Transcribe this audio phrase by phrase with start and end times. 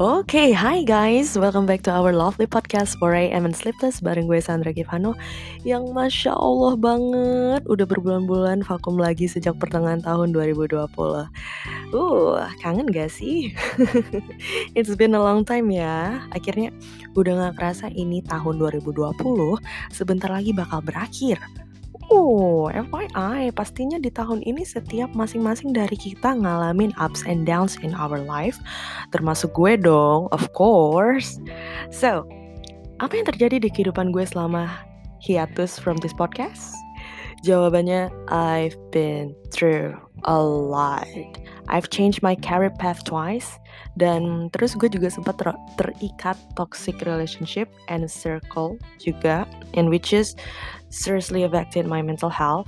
[0.00, 4.72] Oke, hi guys, welcome back to our lovely podcast 4am and Sleepless bareng gue Sandra
[4.72, 5.12] Givano
[5.60, 10.88] yang Masya Allah banget udah berbulan-bulan vakum lagi sejak pertengahan tahun 2020
[11.92, 13.52] Uh, kangen gak sih?
[14.78, 16.24] It's been a long time ya.
[16.32, 16.72] Akhirnya
[17.12, 19.20] udah gak kerasa ini tahun 2020
[19.92, 21.36] sebentar lagi bakal berakhir
[22.10, 27.94] Oh, FYI, pastinya di tahun ini setiap masing-masing dari kita ngalamin ups and downs in
[27.94, 28.58] our life,
[29.14, 31.38] termasuk gue dong, of course.
[31.94, 32.26] So,
[32.98, 34.66] apa yang terjadi di kehidupan gue selama
[35.22, 36.74] hiatus from this podcast?
[37.46, 39.94] Jawabannya, I've been through
[40.26, 41.06] a lot.
[41.70, 43.56] I've changed my career path twice,
[43.94, 49.46] dan terus gue juga sempat ter terikat toxic relationship and circle juga,
[49.78, 50.34] in which is
[50.90, 52.66] seriously affected my mental health.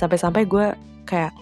[0.00, 0.72] Sampai-sampai gue
[1.04, 1.36] kayak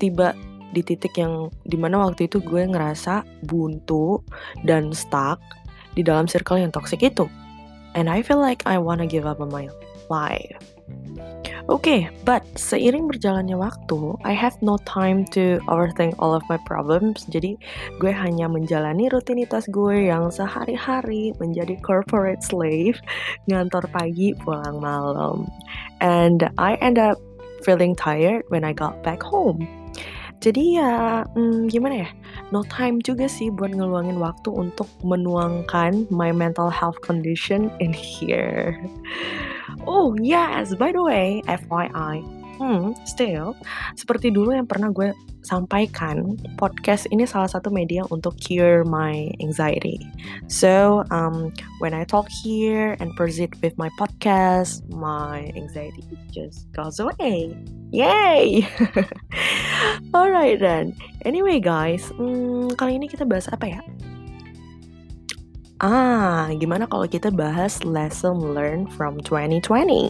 [0.00, 0.32] tiba
[0.72, 4.24] di titik yang di mana waktu itu gue ngerasa buntu
[4.64, 5.38] dan stuck
[5.92, 7.28] di dalam circle yang toxic itu.
[7.96, 9.68] And I feel like I wanna give up on my
[10.12, 10.60] life
[11.66, 16.62] Oke, okay, but seiring berjalannya waktu, I have no time to overthink all of my
[16.62, 17.26] problems.
[17.26, 17.58] Jadi,
[17.98, 23.02] gue hanya menjalani rutinitas gue yang sehari-hari menjadi corporate slave,
[23.50, 25.50] ngantor pagi, pulang malam.
[25.98, 27.18] And I end up
[27.66, 29.66] feeling tired when I got back home.
[30.38, 32.10] Jadi ya, hmm, gimana ya?
[32.54, 38.78] No time juga sih buat ngeluangin waktu untuk menuangkan my mental health condition in here.
[39.86, 42.22] Oh yes, by the way, FYI,
[42.58, 43.54] hmm, still,
[43.94, 45.12] seperti dulu yang pernah gue
[45.46, 50.02] sampaikan, podcast ini salah satu media untuk cure my anxiety.
[50.50, 56.02] So, um, when I talk here and proceed with my podcast, my anxiety
[56.34, 57.54] just goes away.
[57.94, 58.66] Yay!
[60.16, 60.98] Alright then.
[61.22, 63.80] Anyway guys, hmm, kali ini kita bahas apa ya?
[65.76, 70.08] Ah, gimana kalau kita bahas lesson learned from 2020?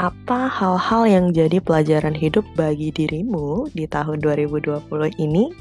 [0.00, 4.80] Apa hal-hal yang jadi pelajaran hidup bagi dirimu di tahun 2020
[5.20, 5.52] ini?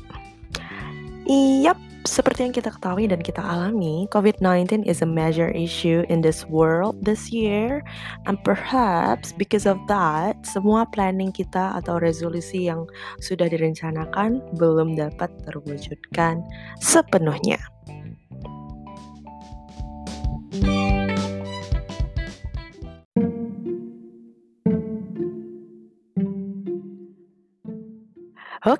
[1.27, 1.75] Iyap,
[2.07, 6.95] seperti yang kita ketahui dan kita alami, COVID-19 is a major issue in this world
[7.03, 7.83] this year.
[8.31, 12.87] And perhaps because of that, semua planning kita atau resolusi yang
[13.19, 16.39] sudah direncanakan belum dapat terwujudkan
[16.79, 17.59] sepenuhnya.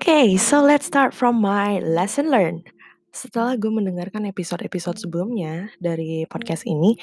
[0.05, 2.69] Okay, so let's start from my lesson learned.
[3.09, 6.93] Setelah gue mendengarkan episode-episode sebelumnya dari podcast ini,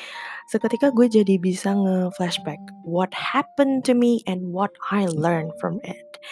[0.46, 6.22] seketika gue jadi bisa nge-flashback what happened to me and what I learned from it.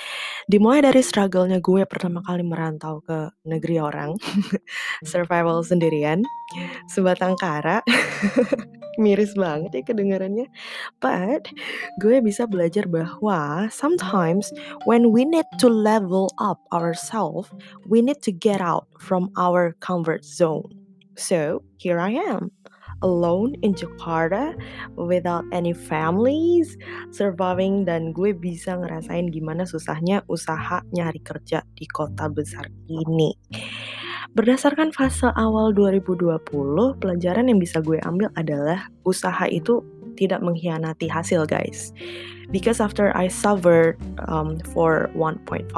[0.46, 4.14] Dimulai dari struggle-nya gue pertama kali merantau ke negeri orang,
[5.10, 6.22] survival sendirian,
[6.86, 7.82] sebatang kara,
[8.98, 10.48] miris banget ya kedengarannya.
[10.98, 11.52] But
[12.02, 14.50] gue bisa belajar bahwa sometimes
[14.88, 17.52] when we need to level up ourselves,
[17.86, 20.66] we need to get out from our comfort zone.
[21.14, 22.50] So here I am
[23.02, 24.54] alone in Jakarta
[24.96, 26.76] without any families,
[27.12, 33.32] surviving dan gue bisa ngerasain gimana susahnya usaha nyari kerja di kota besar ini.
[34.38, 36.38] Berdasarkan fase awal 2020,
[37.02, 39.82] pelajaran yang bisa gue ambil adalah usaha itu
[40.14, 41.90] tidak mengkhianati hasil, guys.
[42.54, 43.98] Because after I suffered
[44.30, 45.70] um, for 1.5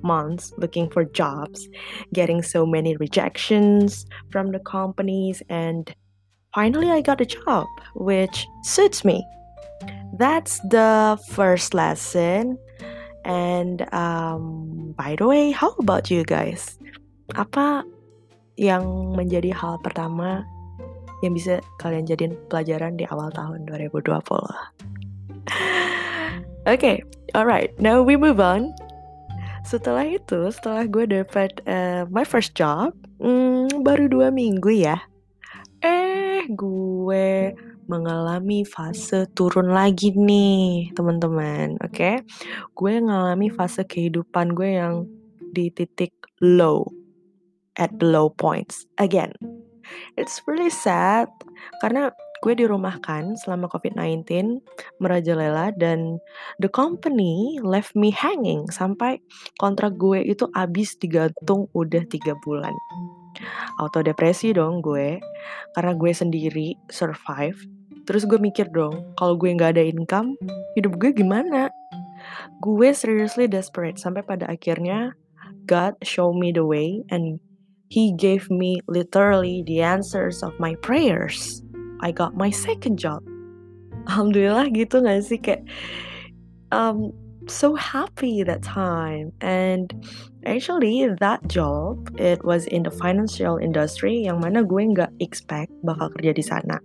[0.00, 1.68] months looking for jobs,
[2.16, 5.92] getting so many rejections from the companies and
[6.54, 9.24] finally I got a job which suits me.
[10.16, 12.56] That's the first lesson.
[13.24, 16.78] And um, by the way, how about you guys?
[17.36, 17.84] Apa
[18.58, 20.42] yang menjadi hal pertama
[21.22, 24.18] yang bisa kalian jadiin pelajaran di awal tahun 2020?
[26.74, 27.00] okay,
[27.38, 28.74] alright, now we move on.
[29.62, 32.90] Setelah itu, setelah gue dapat uh, my first job,
[33.22, 34.98] hmm, baru dua minggu ya,
[35.78, 37.54] Eh, gue
[37.86, 41.78] mengalami fase turun lagi nih, teman-teman.
[41.86, 42.14] Oke, okay?
[42.74, 45.06] gue ngalami fase kehidupan gue yang
[45.54, 46.10] di titik
[46.42, 46.90] low,
[47.78, 49.32] at the low points again.
[50.20, 51.32] It's really sad
[51.80, 54.62] karena gue dirumahkan selama COVID-19
[55.02, 56.22] merajalela dan
[56.62, 59.18] the company left me hanging sampai
[59.58, 62.74] kontrak gue itu habis digantung udah tiga bulan.
[63.78, 65.18] Auto depresi dong gue
[65.74, 67.58] karena gue sendiri survive.
[68.06, 70.38] Terus gue mikir dong kalau gue nggak ada income
[70.78, 71.70] hidup gue gimana?
[72.62, 75.14] Gue seriously desperate sampai pada akhirnya
[75.68, 77.38] God show me the way and
[77.88, 81.62] he gave me literally the answers of my prayers.
[82.00, 83.24] I got my second job.
[84.08, 85.68] Alhamdulillah gitu gak sih kayak
[86.72, 87.12] um,
[87.48, 89.92] so happy that time and
[90.44, 96.12] actually that job it was in the financial industry yang mana gue nggak expect bakal
[96.16, 96.76] kerja di sana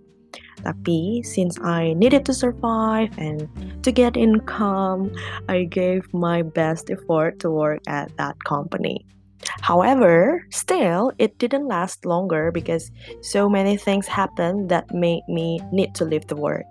[0.64, 3.44] tapi since I needed to survive and
[3.84, 5.12] to get income
[5.52, 9.04] I gave my best effort to work at that company
[9.60, 12.90] However, still, it didn't last longer because
[13.22, 16.66] so many things happened that made me need to leave the work.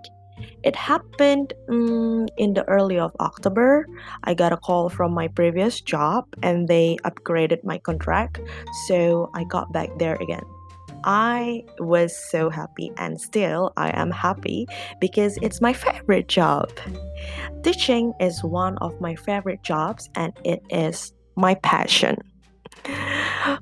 [0.62, 3.86] It happened um, in the early of October.
[4.24, 8.40] I got a call from my previous job and they upgraded my contract,
[8.88, 10.42] so I got back there again.
[11.06, 14.66] I was so happy and still I am happy
[15.00, 16.70] because it's my favorite job.
[17.62, 22.16] Teaching is one of my favorite jobs and it is my passion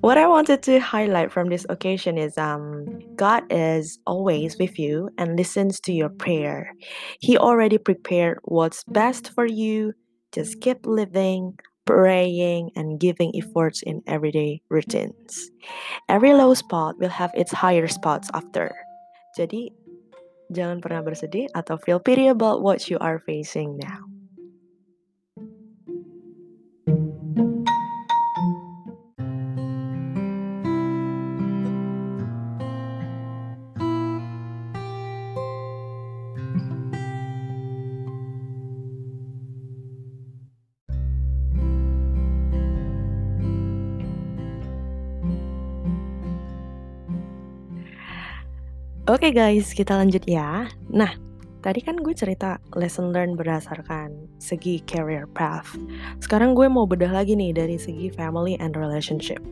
[0.01, 2.87] what I wanted to highlight from this occasion is um
[3.17, 6.75] God is always with you and listens to your prayer.
[7.21, 9.95] He already prepared what's best for you.
[10.33, 15.51] Just keep living, praying and giving efforts in everyday routines.
[16.09, 18.73] Every low spot will have its higher spots after.
[19.37, 19.73] Jadi
[20.53, 24.22] jangan pernah bersedih atau feel pity about what you are facing now.
[49.13, 50.73] Oke okay guys, kita lanjut ya.
[50.89, 51.13] Nah,
[51.61, 54.09] tadi kan gue cerita lesson learn berdasarkan
[54.41, 55.69] segi career path.
[56.25, 59.45] Sekarang gue mau bedah lagi nih dari segi family and relationship.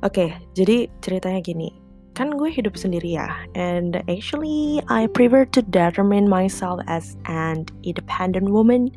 [0.00, 1.68] Oke, okay, jadi ceritanya gini.
[2.16, 8.56] Kan gue hidup sendiri ya, and actually I prefer to determine myself as an independent
[8.56, 8.88] woman.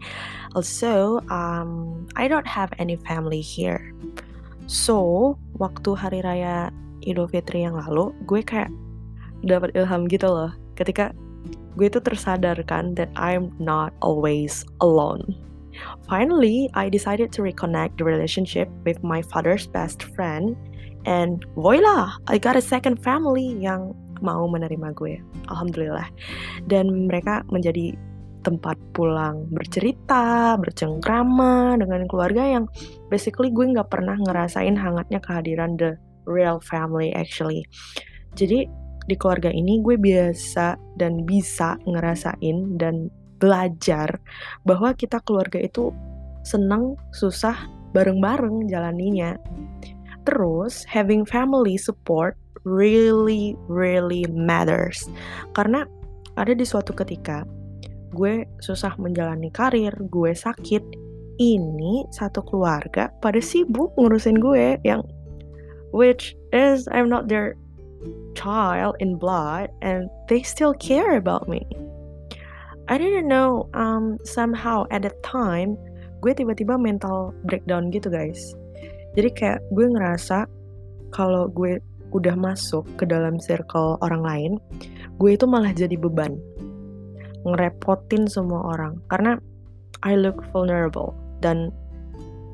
[0.55, 3.91] Also, um, I don't have any family here.
[4.71, 6.71] So, waktu hari raya
[7.03, 8.71] Idul Fitri yang lalu, gue kayak
[9.45, 11.13] dapat ilham gitu loh ketika
[11.75, 15.35] gue itu tersadarkan that I'm not always alone.
[16.07, 20.55] Finally, I decided to reconnect the relationship with my father's best friend
[21.03, 23.91] and voila, I got a second family yang
[24.23, 25.19] mau menerima gue.
[25.51, 26.07] Alhamdulillah.
[26.71, 27.91] Dan mereka menjadi
[28.45, 32.69] tempat pulang bercerita, bercengkrama dengan keluarga yang
[33.09, 35.97] basically gue nggak pernah ngerasain hangatnya kehadiran the
[36.29, 37.65] real family actually.
[38.37, 38.69] Jadi
[39.05, 44.17] di keluarga ini gue biasa dan bisa ngerasain dan belajar
[44.63, 45.93] bahwa kita keluarga itu
[46.45, 47.55] senang, susah,
[47.93, 49.37] bareng-bareng jalaninya.
[50.25, 52.33] Terus, having family support
[52.65, 55.05] really, really matters.
[55.53, 55.85] Karena
[56.37, 57.45] ada di suatu ketika,
[58.13, 60.81] gue susah menjalani karir, gue sakit,
[61.37, 65.03] ini satu keluarga pada sibuk ngurusin gue yang
[65.91, 67.59] which is I'm not their
[68.37, 71.65] child in blood and they still care about me.
[72.85, 75.77] I didn't know um, somehow at that time
[76.21, 78.53] gue tiba-tiba mental breakdown gitu guys.
[79.17, 80.45] Jadi kayak gue ngerasa
[81.09, 81.79] kalau gue
[82.13, 84.51] udah masuk ke dalam circle orang lain,
[85.17, 86.37] gue itu malah jadi beban.
[87.45, 89.37] Ngerepotin semua orang karena
[90.05, 91.69] I look vulnerable dan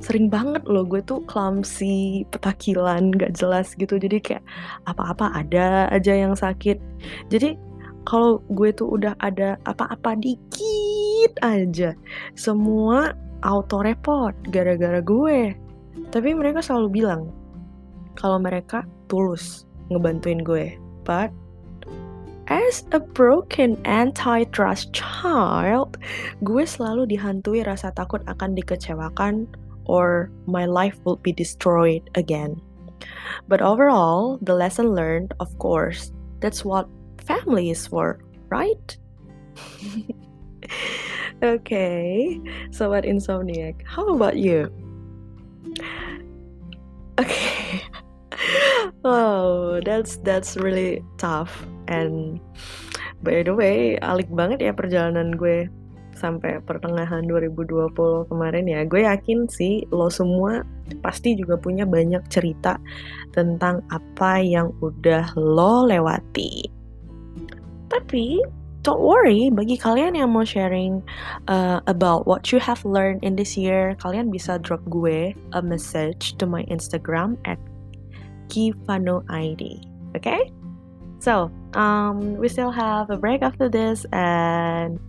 [0.01, 4.01] sering banget loh gue tuh clumsy, petakilan, gak jelas gitu.
[4.01, 4.43] Jadi kayak
[4.89, 6.81] apa-apa ada aja yang sakit.
[7.29, 7.55] Jadi
[8.03, 11.93] kalau gue tuh udah ada apa-apa dikit aja,
[12.33, 13.13] semua
[13.45, 15.53] auto repot gara-gara gue.
[16.09, 17.29] Tapi mereka selalu bilang
[18.17, 20.75] kalau mereka tulus ngebantuin gue.
[21.05, 21.29] But
[22.49, 26.01] as a broken anti-trust child,
[26.41, 29.45] gue selalu dihantui rasa takut akan dikecewakan
[29.85, 32.61] or my life will be destroyed again.
[33.47, 36.87] But overall, the lesson learned, of course, that's what
[37.23, 38.19] family is for,
[38.49, 38.97] right?
[41.43, 42.39] okay,
[42.71, 43.81] so what insomniac?
[43.85, 44.69] How about you?
[47.19, 47.81] Okay.
[49.03, 51.65] oh, that's that's really tough.
[51.87, 52.39] And
[53.21, 55.69] by the way, alik banget ya perjalanan gue
[56.21, 60.61] sampai pertengahan 2020 kemarin ya gue yakin sih lo semua
[61.01, 62.77] pasti juga punya banyak cerita
[63.33, 66.69] tentang apa yang udah lo lewati
[67.89, 68.37] tapi
[68.85, 71.01] don't worry bagi kalian yang mau sharing
[71.49, 76.37] uh, about what you have learned in this year kalian bisa drop gue a message
[76.37, 77.57] to my Instagram at
[78.51, 79.79] Kifano ID.
[80.19, 80.51] Okay?
[81.23, 84.99] So, um, we still have a break after this, and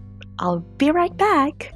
[0.42, 1.72] I'll be right back.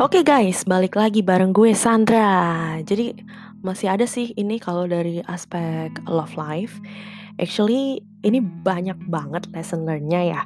[0.00, 2.80] Oke okay guys, balik lagi bareng gue Sandra.
[2.80, 3.20] Jadi
[3.60, 6.80] masih ada sih ini kalau dari aspek love life.
[7.36, 10.42] Actually ini banyak banget lesson learn-nya ya.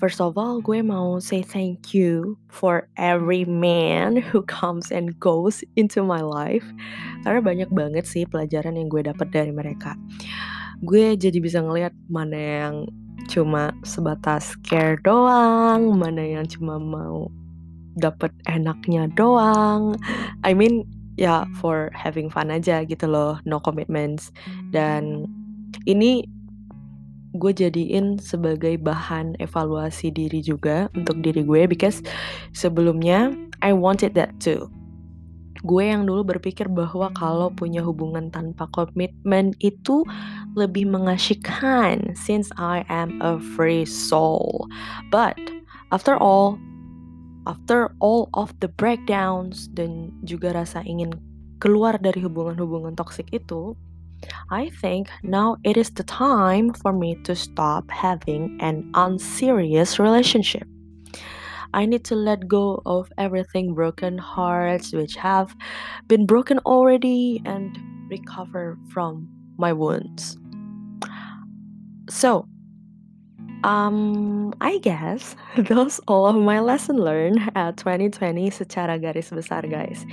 [0.00, 5.60] First of all, gue mau say thank you for every man who comes and goes
[5.76, 6.64] into my life.
[7.28, 10.00] Karena banyak banget sih pelajaran yang gue dapat dari mereka.
[10.80, 12.88] Gue jadi bisa ngeliat mana yang
[13.28, 17.28] cuma sebatas care doang, mana yang cuma mau
[17.98, 19.98] dapat enaknya doang.
[20.46, 20.86] I mean
[21.18, 24.30] ya for having fun aja gitu loh, no commitments.
[24.70, 25.26] Dan
[25.84, 26.24] ini
[27.36, 32.00] gue jadiin sebagai bahan evaluasi diri juga untuk diri gue because
[32.56, 34.70] sebelumnya I wanted that too.
[35.66, 40.06] Gue yang dulu berpikir bahwa kalau punya hubungan tanpa komitmen itu
[40.54, 44.70] lebih mengasyikkan since I am a free soul.
[45.10, 45.34] But
[45.90, 46.62] after all,
[47.48, 51.16] after all of the breakdowns dan juga rasa ingin
[51.64, 53.72] keluar dari hubungan-hubungan toksik itu,
[54.52, 60.68] I think now it is the time for me to stop having an unserious relationship.
[61.74, 65.54] I need to let go of everything broken hearts which have
[66.08, 67.76] been broken already and
[68.08, 69.28] recover from
[69.58, 70.38] my wounds.
[72.08, 72.48] So,
[73.66, 80.06] Um, I guess those all of my lesson learned at 2020 secara garis besar guys.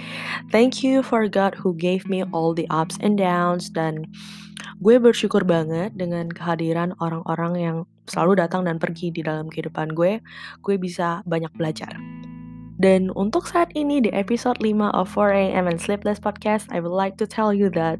[0.49, 4.09] Thank you for God who gave me all the ups and downs dan
[4.81, 7.77] gue bersyukur banget dengan kehadiran orang-orang yang
[8.09, 10.25] selalu datang dan pergi di dalam kehidupan gue.
[10.65, 12.14] Gue bisa banyak belajar.
[12.85, 17.17] Dan untuk saat ini di episode 5 of 4am and Sleepless Podcast, I would like
[17.17, 17.97] to tell you that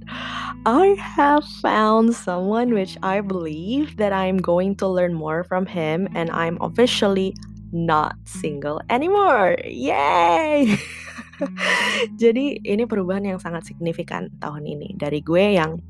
[0.70, 6.06] I have found someone which I believe that I'm going to learn more from him
[6.13, 7.34] and I'm officially
[7.74, 9.58] not single anymore.
[9.65, 10.77] Yay!
[12.22, 15.82] Jadi ini perubahan yang sangat signifikan tahun ini dari gue yang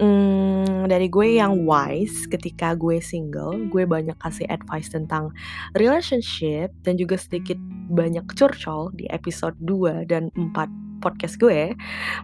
[0.00, 5.28] Hmm, dari gue yang wise ketika gue single, gue banyak kasih advice tentang
[5.76, 7.60] relationship dan juga sedikit
[7.92, 11.74] banyak curcol di episode 2 dan 4 podcast gue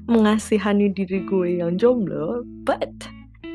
[0.07, 2.47] mengasihani diri gue yang jomblo.
[2.65, 2.89] But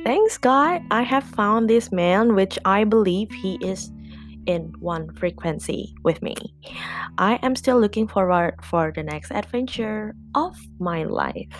[0.04, 3.90] thanks God, I have found this man which I believe he is
[4.46, 6.36] in one frequency with me.
[7.18, 11.56] I am still looking forward for the next adventure of my life.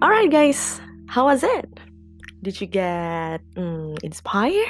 [0.00, 1.68] Alright, guys, how was it?
[2.42, 4.64] Did you get mm, inspired?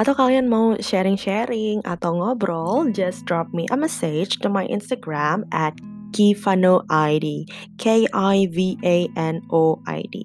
[0.00, 2.88] Atau kalian mau sharing-sharing atau ngobrol?
[2.96, 5.76] Just drop me a message to my Instagram at
[6.16, 7.44] Kivano ID.
[7.76, 10.24] K I V A N O I D.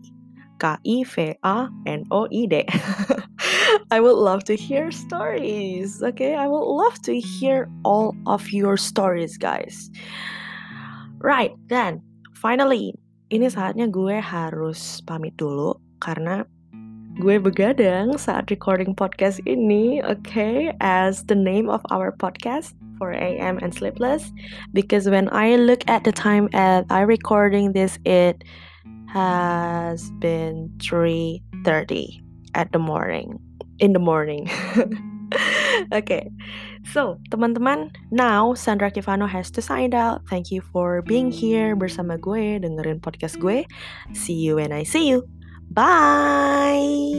[0.58, 2.64] K I V A N O I D.
[3.92, 6.02] I would love to hear stories.
[6.02, 9.92] Okay, I would love to hear all of your stories, guys.
[11.20, 12.02] Right, then
[12.34, 12.96] finally,
[13.28, 16.48] ini saatnya gue harus pamit dulu karena
[17.18, 23.58] gue begadang saat recording podcast ini, okay, as the name of our podcast for AM
[23.60, 24.32] and Sleepless.
[24.72, 28.46] Because when I look at the time at I recording this it
[29.12, 32.22] has been 3:30
[32.54, 33.42] at the morning
[33.82, 34.48] in the morning.
[36.00, 36.30] okay.
[36.92, 40.28] So, teman-teman, now Sandra Kivano has to sign out.
[40.30, 43.66] Thank you for being here bersama gue, dengerin podcast gue.
[44.14, 45.24] See you when I see you.
[45.72, 47.14] Bye!